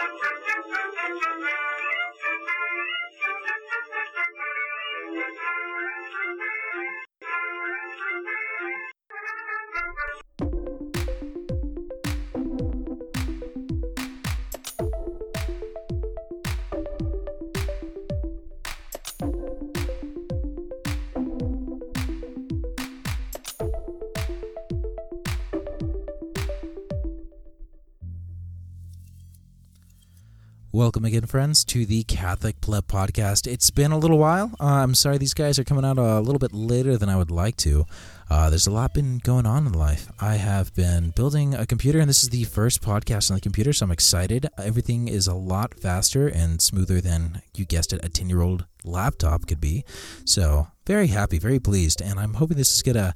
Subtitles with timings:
[0.00, 0.39] Thank you.
[30.72, 33.50] Welcome again, friends, to the Catholic Pleb Podcast.
[33.50, 34.52] It's been a little while.
[34.60, 37.32] Uh, I'm sorry these guys are coming out a little bit later than I would
[37.32, 37.86] like to.
[38.30, 40.06] Uh, there's a lot been going on in life.
[40.20, 43.72] I have been building a computer, and this is the first podcast on the computer,
[43.72, 44.48] so I'm excited.
[44.58, 48.64] Everything is a lot faster and smoother than, you guessed it, a 10 year old
[48.84, 49.84] laptop could be.
[50.24, 53.14] So, very happy, very pleased, and I'm hoping this is going to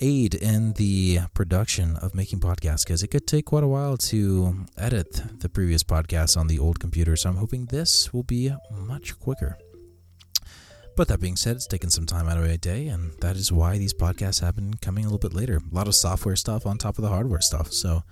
[0.00, 4.64] aid in the production of making podcasts because it could take quite a while to
[4.78, 7.16] edit the previous podcasts on the old computer.
[7.16, 9.58] So I'm hoping this will be much quicker.
[10.96, 13.50] But that being said, it's taken some time out of my day, and that is
[13.50, 15.56] why these podcasts have been coming a little bit later.
[15.56, 17.72] A lot of software stuff on top of the hardware stuff.
[17.72, 18.04] So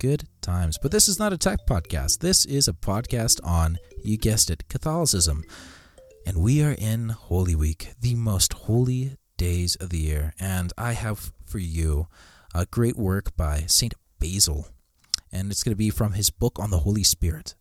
[0.00, 0.76] good times.
[0.76, 2.18] But this is not a tech podcast.
[2.18, 5.44] This is a podcast on, you guessed it, Catholicism.
[6.26, 10.34] And we are in Holy Week, the most holy days of the year.
[10.38, 12.08] And I have for you
[12.54, 13.94] a great work by St.
[14.18, 14.68] Basil.
[15.32, 17.54] And it's going to be from his book on the Holy Spirit.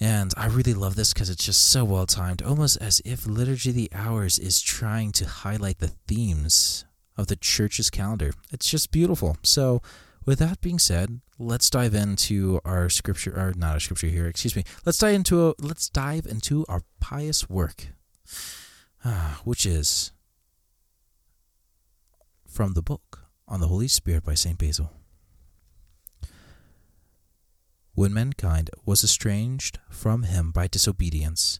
[0.00, 3.70] And I really love this because it's just so well timed, almost as if Liturgy
[3.70, 6.84] of the Hours is trying to highlight the themes
[7.16, 8.32] of the church's calendar.
[8.52, 9.36] It's just beautiful.
[9.42, 9.82] So,
[10.28, 14.54] with that being said, let's dive into our scripture, or not our scripture here, excuse
[14.54, 14.62] me.
[14.84, 17.86] Let's dive into a, let's dive into our pious work,
[19.06, 20.12] ah, which is
[22.46, 24.58] from the book on the Holy Spirit by St.
[24.58, 24.92] Basil.
[27.94, 31.58] When mankind was estranged from him by disobedience,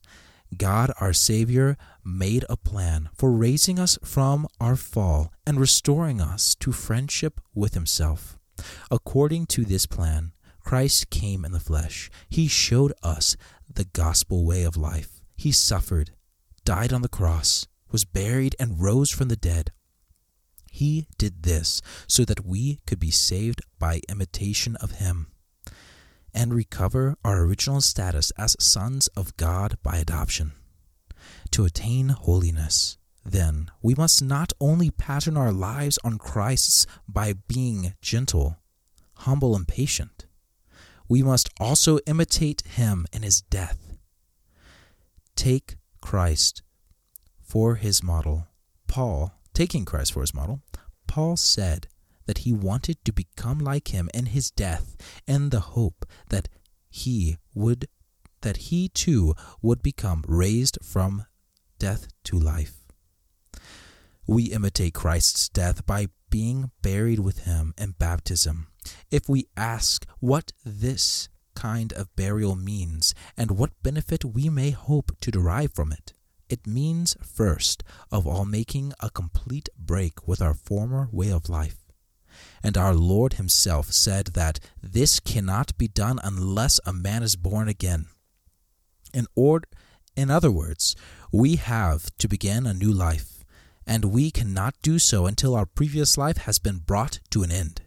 [0.55, 6.55] God our Savior made a plan for raising us from our fall and restoring us
[6.57, 8.38] to friendship with Himself.
[8.91, 12.11] According to this plan, Christ came in the flesh.
[12.29, 13.37] He showed us
[13.73, 15.21] the gospel way of life.
[15.37, 16.11] He suffered,
[16.65, 19.73] died on the cross, was buried, and rose from the dead.
[20.71, 25.29] He did this so that we could be saved by imitation of Him
[26.35, 30.53] and recover our original status as sons of God by adoption.
[31.53, 32.98] To attain holiness,
[33.31, 38.57] then, we must not only pattern our lives on Christ's by being gentle,
[39.17, 40.27] humble, and patient,
[41.09, 43.97] we must also imitate Him in His death.
[45.37, 46.63] Take Christ
[47.41, 48.49] for His model.
[48.87, 50.61] Paul Taking Christ for his model,
[51.09, 51.89] Paul said
[52.27, 54.97] that he wanted to become like him in his death
[55.27, 56.49] in the hope that
[56.89, 57.89] he would
[58.43, 61.25] that he too would become raised from
[61.81, 62.85] death to life.
[64.29, 68.67] We imitate Christ's death by being buried with him in baptism.
[69.11, 75.13] If we ask what this kind of burial means and what benefit we may hope
[75.23, 76.13] to derive from it,
[76.51, 81.79] it means, first of all, making a complete break with our former way of life.
[82.63, 87.67] And our Lord Himself said that this cannot be done unless a man is born
[87.67, 88.09] again.
[89.15, 89.63] In, or,
[90.15, 90.95] in other words,
[91.33, 93.38] we have to begin a new life,
[93.89, 97.81] and we cannot do so until our previous life has been brought to an end.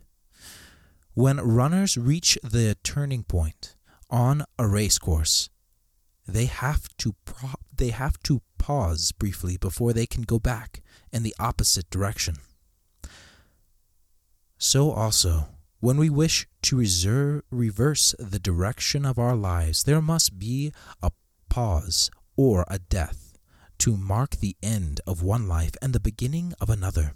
[1.13, 3.75] When runners reach the turning point
[4.09, 5.50] on a race course,
[6.28, 11.22] they have to pro- they have to pause briefly before they can go back in
[11.22, 12.35] the opposite direction.
[14.57, 20.40] So also, when we wish to reserve, reverse the direction of our lives, there must
[20.40, 20.72] be
[21.03, 21.11] a
[21.50, 23.30] pause or a death
[23.81, 27.15] to mark the end of one life and the beginning of another.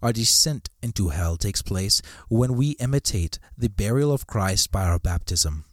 [0.00, 5.00] Our descent into hell takes place when we imitate the burial of Christ by our
[5.00, 5.64] baptism.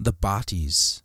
[0.00, 1.02] The bodies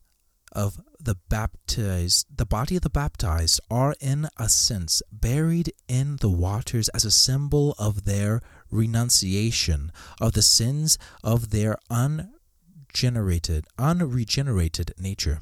[0.53, 6.29] of the baptized, the body of the baptized are in a sense buried in the
[6.29, 8.39] waters as a symbol of their
[8.71, 9.91] renunciation
[10.21, 15.41] of the sins of their ungenerated, unregenerated nature.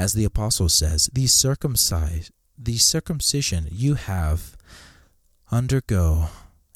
[0.00, 4.56] As the apostle says, the circumcised, the circumcision you have
[5.52, 6.28] undergo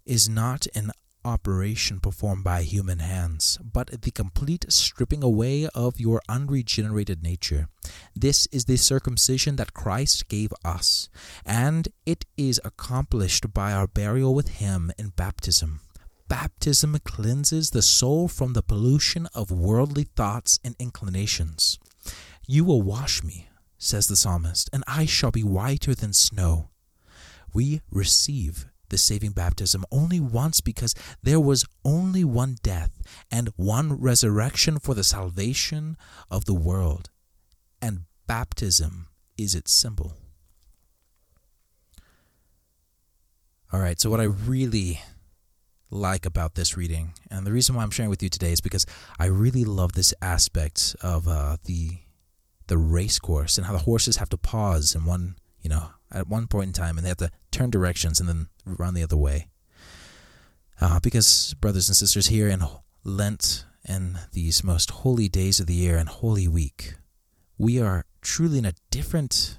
[0.04, 0.90] is not an
[1.24, 7.68] operation performed by human hands, but the complete stripping away of your unregenerated nature.
[8.14, 11.08] This is the circumcision that Christ gave us,
[11.46, 15.80] and it is accomplished by our burial with Him in baptism.
[16.28, 21.78] baptism cleanses the soul from the pollution of worldly thoughts and inclinations.
[22.46, 23.48] You will wash me,
[23.78, 26.70] says the psalmist, and I shall be whiter than snow.
[27.52, 33.94] We receive the saving baptism only once because there was only one death and one
[33.94, 35.96] resurrection for the salvation
[36.30, 37.10] of the world,
[37.80, 39.08] and baptism
[39.38, 40.14] is its symbol.
[43.72, 45.00] All right, so what I really
[45.90, 48.86] like about this reading, and the reason why I'm sharing with you today is because
[49.18, 51.98] I really love this aspect of uh, the
[52.66, 56.28] the race course and how the horses have to pause in one, you know, at
[56.28, 59.16] one point in time, and they have to turn directions and then run the other
[59.16, 59.48] way.
[60.80, 62.62] Uh, because brothers and sisters, here in
[63.04, 66.94] Lent and these most holy days of the year and Holy Week,
[67.58, 69.58] we are truly in a different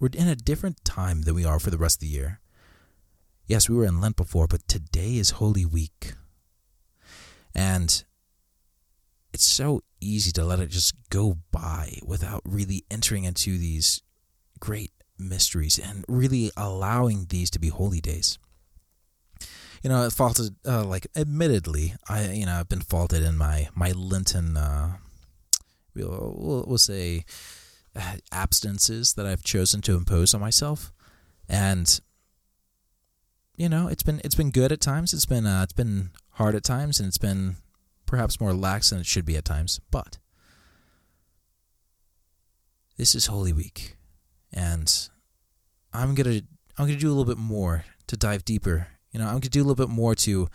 [0.00, 2.40] we're in a different time than we are for the rest of the year.
[3.46, 6.14] Yes, we were in Lent before, but today is Holy Week.
[7.54, 8.04] And
[9.34, 14.00] it's so easy to let it just go by without really entering into these
[14.60, 18.38] great mysteries and really allowing these to be holy days.
[19.82, 23.90] You know, faulted uh, like admittedly, I you know I've been faulted in my my
[23.90, 24.96] Lenten, uh,
[25.94, 27.24] we'll, we'll, we'll say,
[27.94, 30.90] uh, abstinences that I've chosen to impose on myself,
[31.50, 32.00] and
[33.56, 35.12] you know it's been it's been good at times.
[35.12, 37.56] It's been uh, it's been hard at times, and it's been
[38.14, 39.80] perhaps more lax than it should be at times.
[39.90, 40.18] But
[42.96, 43.96] this is Holy Week,
[44.52, 45.08] and
[45.92, 46.42] I'm gonna
[46.78, 48.86] I'm gonna do a little bit more to dive deeper.
[49.10, 50.46] You know, I'm gonna do a little bit more to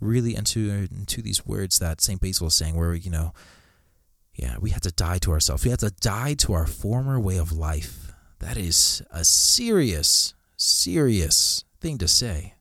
[0.00, 3.34] really into into these words that Saint Basil is saying, where you know,
[4.32, 5.66] yeah, we have to die to ourselves.
[5.66, 8.10] We have to die to our former way of life.
[8.38, 12.54] That is a serious, serious thing to say.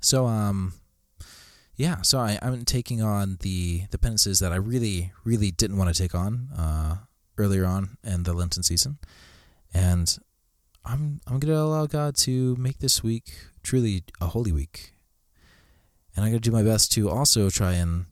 [0.00, 0.72] So, um,
[1.78, 5.94] yeah, so I, I'm taking on the the penances that I really, really didn't want
[5.94, 6.96] to take on uh,
[7.38, 8.98] earlier on in the Lenten season,
[9.72, 10.18] and
[10.84, 13.30] I'm I'm gonna allow God to make this week
[13.62, 14.94] truly a holy week,
[16.16, 18.06] and I'm gonna do my best to also try and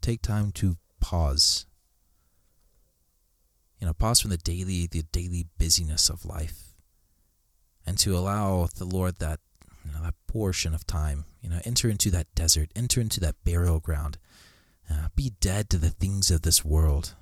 [0.00, 1.66] take time to pause.
[3.80, 6.76] You know, pause from the daily the daily busyness of life,
[7.84, 9.40] and to allow the Lord that
[9.88, 11.24] you know, that portion of time.
[11.40, 14.18] You know, enter into that desert, enter into that burial ground.
[14.90, 17.14] Uh, be dead to the things of this world.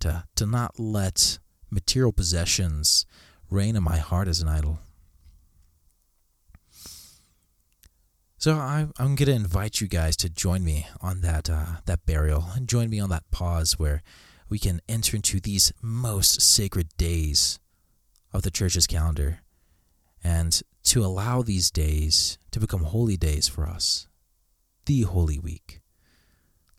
[0.00, 1.38] To to not let
[1.70, 3.06] material possessions
[3.50, 4.78] reign in my heart as an idol.
[8.38, 12.06] So I, I'm going to invite you guys to join me on that uh, that
[12.06, 14.02] burial and join me on that pause where
[14.48, 17.58] we can enter into these most sacred days
[18.32, 19.40] of the church's calendar
[20.22, 24.08] and to allow these days to become holy days for us,
[24.86, 25.80] the Holy Week.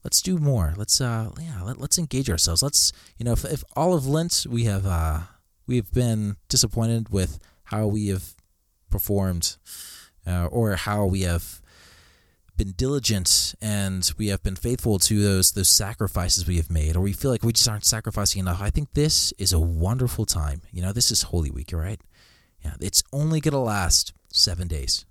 [0.03, 0.73] Let's do more.
[0.75, 2.63] Let's uh yeah, let, us engage ourselves.
[2.63, 5.21] Let's you know if, if all of Lent we have uh
[5.67, 8.35] we've been disappointed with how we have
[8.89, 9.57] performed
[10.27, 11.61] uh, or how we have
[12.57, 17.01] been diligent and we have been faithful to those those sacrifices we have made or
[17.01, 18.61] we feel like we just aren't sacrificing enough.
[18.61, 20.61] I think this is a wonderful time.
[20.71, 22.01] You know, this is Holy Week, right?
[22.63, 25.05] Yeah, it's only going to last seven days.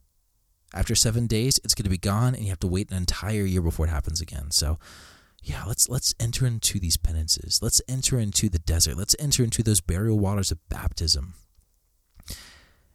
[0.73, 3.45] After seven days, it's going to be gone, and you have to wait an entire
[3.45, 4.53] year before it happens again.
[4.53, 4.79] So,
[5.43, 7.61] yeah, let's let's enter into these penances.
[7.61, 8.97] Let's enter into the desert.
[8.97, 11.35] Let's enter into those burial waters of baptism.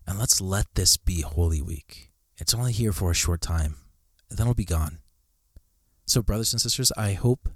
[0.07, 2.12] And let's let this be Holy Week.
[2.38, 3.75] It's only here for a short time,
[4.29, 5.00] and then it'll be gone.
[6.05, 7.50] So, brothers and sisters, I hope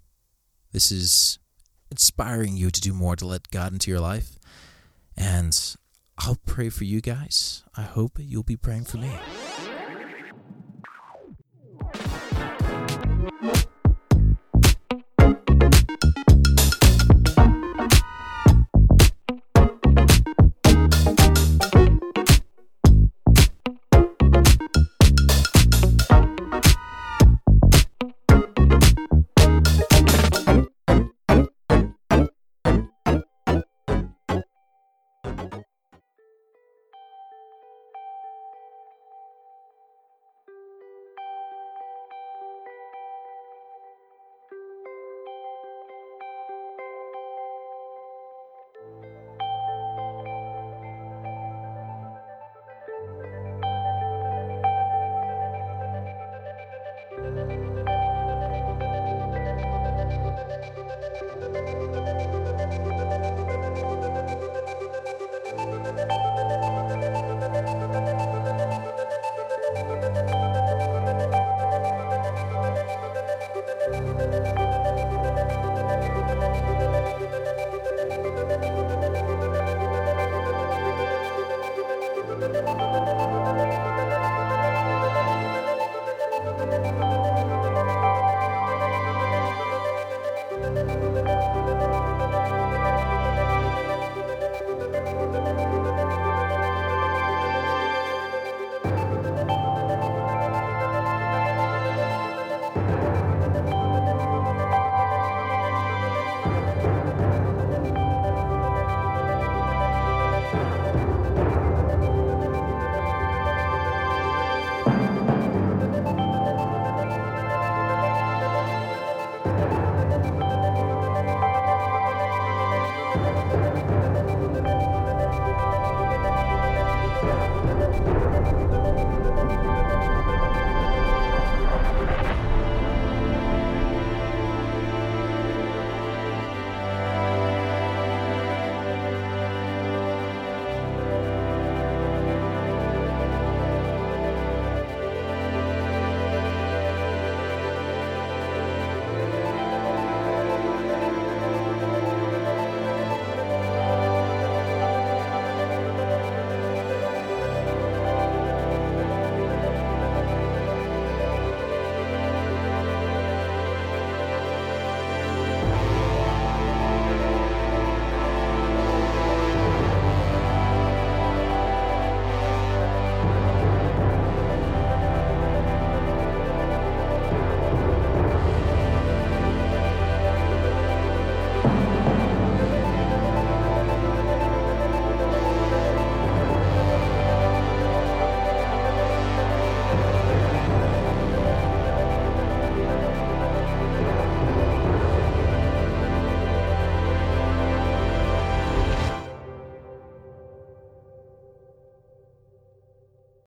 [0.72, 1.40] this is
[1.92, 4.38] inspiring you to do more to let God into your life.
[5.16, 5.58] And
[6.20, 7.64] I'll pray for you guys.
[7.76, 9.12] I hope you'll be praying for me.